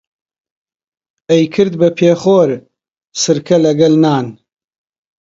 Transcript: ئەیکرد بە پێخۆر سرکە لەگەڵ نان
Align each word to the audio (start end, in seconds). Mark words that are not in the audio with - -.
ئەیکرد 1.29 1.73
بە 1.81 1.89
پێخۆر 1.97 2.49
سرکە 3.21 3.57
لەگەڵ 3.65 3.93
نان 4.03 4.27